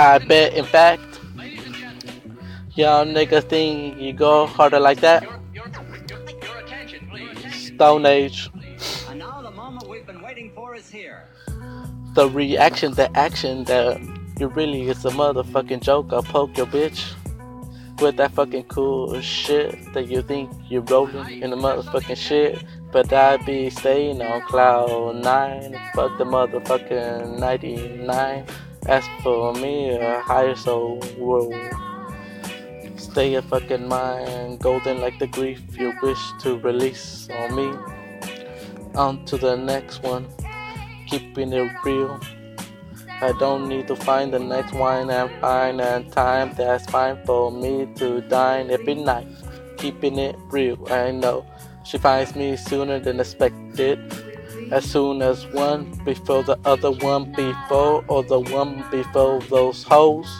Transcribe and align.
I 0.00 0.16
bet, 0.16 0.54
in 0.54 0.64
fact, 0.64 1.20
y'all 2.74 3.04
niggas 3.04 3.44
think 3.50 3.98
you 3.98 4.14
go 4.14 4.46
harder 4.46 4.80
like 4.80 5.00
that? 5.00 5.28
Stone 7.52 8.06
Age. 8.06 8.48
The 9.10 9.50
moment 9.54 9.90
we've 9.90 10.06
been 10.06 10.22
waiting 10.22 10.52
for 10.54 10.74
is 10.74 10.88
here. 10.90 11.28
The 12.14 12.30
reaction, 12.30 12.94
the 12.94 13.14
action 13.14 13.64
that 13.64 14.00
you 14.38 14.46
really 14.48 14.88
is 14.88 15.04
a 15.04 15.10
motherfucking 15.10 15.82
joke. 15.82 16.14
I'll 16.14 16.22
poke 16.22 16.56
your 16.56 16.66
bitch 16.66 17.12
with 18.00 18.16
that 18.16 18.32
fucking 18.32 18.64
cool 18.64 19.20
shit 19.20 19.92
that 19.92 20.08
you 20.08 20.22
think 20.22 20.50
you're 20.70 20.80
rolling 20.80 21.42
in 21.42 21.50
the 21.50 21.56
motherfucking 21.56 22.16
shit. 22.16 22.64
But 22.90 23.12
I 23.12 23.36
be 23.36 23.68
staying 23.68 24.22
on 24.22 24.40
cloud 24.46 25.16
nine. 25.16 25.78
Fuck 25.94 26.16
the 26.16 26.24
motherfucking 26.24 27.38
99. 27.38 28.46
As 28.90 29.06
for 29.22 29.54
me, 29.54 29.90
a 29.90 30.20
higher 30.20 30.56
soul 30.56 30.98
world. 31.16 31.54
Stay 32.96 33.34
a 33.34 33.42
fucking 33.42 33.86
mind, 33.86 34.58
golden 34.58 35.00
like 35.00 35.16
the 35.20 35.28
grief 35.28 35.62
you 35.78 35.92
wish 36.02 36.18
to 36.40 36.58
release 36.58 37.28
on 37.30 37.54
me. 37.54 37.70
On 38.96 39.24
to 39.26 39.38
the 39.38 39.54
next 39.54 40.02
one, 40.02 40.26
keeping 41.06 41.52
it 41.52 41.70
real. 41.84 42.18
I 43.22 43.30
don't 43.38 43.68
need 43.68 43.86
to 43.86 43.94
find 43.94 44.32
the 44.32 44.40
next 44.40 44.74
wine 44.74 45.08
and 45.08 45.30
find 45.40 45.80
and 45.80 46.10
time 46.10 46.52
that's 46.56 46.84
fine 46.90 47.24
for 47.24 47.52
me 47.52 47.86
to 47.94 48.22
dine 48.22 48.72
every 48.72 48.96
night. 48.96 49.28
Keeping 49.76 50.18
it 50.18 50.34
real, 50.50 50.84
I 50.90 51.12
know 51.12 51.46
she 51.84 51.96
finds 51.96 52.34
me 52.34 52.56
sooner 52.56 52.98
than 52.98 53.20
expected. 53.20 54.00
As 54.70 54.84
soon 54.84 55.20
as 55.22 55.46
one 55.48 55.90
before 56.04 56.42
the 56.42 56.58
other 56.64 56.92
one 56.92 57.32
before, 57.32 58.04
or 58.08 58.22
the 58.22 58.38
one 58.38 58.84
before 58.90 59.40
those 59.42 59.82
hoes. 59.82 60.30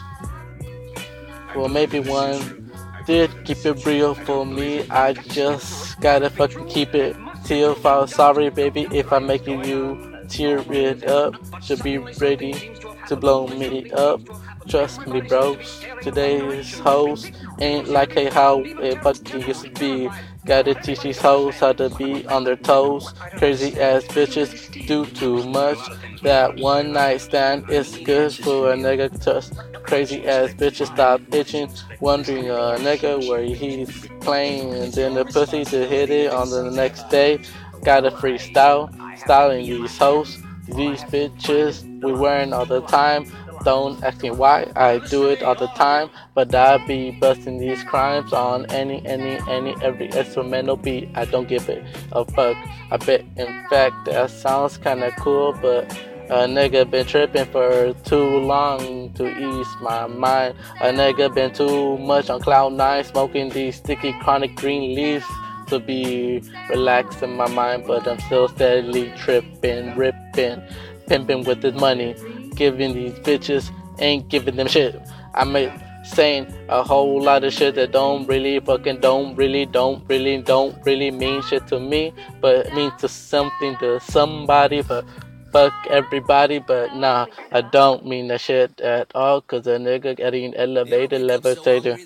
Well, 1.55 1.67
maybe 1.67 1.99
one 1.99 2.71
did 3.05 3.29
keep 3.43 3.65
it 3.65 3.85
real 3.85 4.13
for 4.13 4.45
me. 4.45 4.87
I 4.89 5.13
just 5.13 5.99
gotta 5.99 6.29
fucking 6.29 6.67
keep 6.67 6.95
it 6.95 7.15
till 7.43 7.75
fall. 7.75 8.07
Sorry, 8.07 8.49
baby, 8.49 8.87
if 8.91 9.11
I'm 9.11 9.27
making 9.27 9.65
you 9.65 10.11
tear 10.31 10.59
it 10.71 11.05
up. 11.07 11.35
Should 11.61 11.83
be 11.83 11.97
ready 11.97 12.73
to 13.07 13.15
blow 13.15 13.47
me 13.47 13.91
up. 13.91 14.21
Trust 14.67 15.05
me, 15.07 15.21
bros. 15.21 15.83
Today's 16.01 16.79
hoes 16.79 17.29
ain't 17.59 17.89
like 17.89 18.13
hey 18.13 18.29
how 18.29 18.61
it 18.61 19.01
fucking 19.03 19.41
used 19.41 19.63
to 19.63 19.71
be. 19.71 20.09
Gotta 20.45 20.73
teach 20.73 21.01
these 21.01 21.19
hoes 21.19 21.59
how 21.59 21.73
to 21.73 21.89
be 21.91 22.25
on 22.27 22.43
their 22.43 22.55
toes. 22.55 23.13
Crazy 23.37 23.79
ass 23.79 24.03
bitches 24.05 24.71
do 24.87 25.05
too 25.05 25.43
much. 25.49 25.77
That 26.23 26.55
one 26.57 26.93
night 26.93 27.21
stand 27.21 27.69
is 27.69 27.97
good 27.97 28.33
for 28.33 28.71
a 28.71 28.75
nigga 28.75 29.09
touch. 29.21 29.49
Crazy 29.83 30.27
ass 30.27 30.53
bitches 30.53 30.87
stop 30.87 31.21
itching, 31.31 31.69
wondering 31.99 32.49
a 32.49 32.77
nigga 32.79 33.27
where 33.29 33.43
he's 33.43 34.07
playing, 34.21 34.73
and 34.73 34.91
then 34.93 35.13
the 35.13 35.25
pussy 35.25 35.63
to 35.65 35.87
hit 35.87 36.09
it 36.09 36.31
on 36.31 36.49
the 36.49 36.71
next 36.71 37.09
day. 37.09 37.39
Got 37.83 38.05
a 38.05 38.11
freestyle, 38.11 38.89
styling 39.19 39.65
these 39.65 39.97
hoes, 39.97 40.37
these 40.67 41.01
bitches 41.03 41.83
we 42.03 42.13
wearing 42.13 42.53
all 42.53 42.65
the 42.65 42.81
time. 42.81 43.25
Don't 43.63 44.03
ask 44.03 44.23
me 44.23 44.31
why 44.31 44.71
I 44.75 44.97
do 45.09 45.29
it 45.29 45.43
all 45.43 45.53
the 45.53 45.67
time, 45.67 46.09
but 46.33 46.53
I 46.55 46.83
be 46.87 47.11
busting 47.11 47.59
these 47.59 47.83
crimes 47.83 48.33
on 48.33 48.65
any, 48.71 49.05
any, 49.05 49.39
any, 49.47 49.75
every 49.83 50.09
instrumental 50.09 50.77
beat. 50.77 51.09
I 51.13 51.25
don't 51.25 51.47
give 51.47 51.69
it 51.69 51.83
a 52.11 52.25
fuck. 52.25 52.57
I 52.89 52.97
bet, 52.97 53.23
in 53.37 53.65
fact, 53.69 54.05
that 54.05 54.31
sounds 54.31 54.77
kinda 54.77 55.11
cool, 55.19 55.53
but 55.61 55.91
a 56.29 56.47
nigga 56.47 56.89
been 56.89 57.05
tripping 57.05 57.45
for 57.45 57.93
too 58.03 58.39
long 58.39 59.11
to 59.13 59.27
ease 59.27 59.67
my 59.81 60.07
mind. 60.07 60.55
A 60.79 60.85
nigga 60.85 61.33
been 61.33 61.53
too 61.53 61.97
much 61.97 62.29
on 62.29 62.39
cloud 62.39 62.73
nine, 62.73 63.03
smoking 63.03 63.49
these 63.49 63.75
sticky 63.75 64.13
chronic 64.21 64.55
green 64.55 64.95
leaves 64.95 65.25
to 65.71 65.79
be 65.79 66.43
relaxed 66.69 67.23
in 67.23 67.35
my 67.35 67.47
mind, 67.47 67.85
but 67.87 68.07
I'm 68.07 68.19
still 68.19 68.47
steadily 68.47 69.11
tripping, 69.17 69.95
ripping, 69.95 70.61
pimping 71.07 71.43
with 71.45 71.61
this 71.61 71.75
money, 71.75 72.15
giving 72.55 72.93
these 72.93 73.13
bitches, 73.25 73.71
ain't 73.99 74.27
giving 74.29 74.57
them 74.57 74.67
shit. 74.67 75.01
I'm 75.33 75.55
saying 76.03 76.53
a 76.69 76.83
whole 76.83 77.21
lot 77.21 77.43
of 77.43 77.53
shit 77.53 77.75
that 77.75 77.91
don't 77.91 78.27
really 78.27 78.59
fucking 78.59 78.99
don't 78.99 79.35
really 79.35 79.65
don't 79.65 80.03
really 80.09 80.41
don't 80.41 80.75
really 80.85 81.11
mean 81.11 81.41
shit 81.43 81.65
to 81.67 81.79
me, 81.79 82.13
but 82.41 82.67
it 82.67 82.73
means 82.73 82.93
to 82.99 83.07
something 83.07 83.77
to 83.77 83.99
somebody, 83.99 84.81
but 84.81 85.05
fuck 85.51 85.73
everybody, 85.89 86.59
but 86.59 86.95
nah, 86.95 87.27
I 87.51 87.61
don't 87.61 88.05
mean 88.05 88.27
that 88.29 88.41
shit 88.41 88.79
at 88.81 89.11
all, 89.13 89.41
cause 89.41 89.67
a 89.67 89.77
nigga 89.77 90.15
getting 90.17 90.55
elevated 90.55 91.21
levitator. 91.21 91.99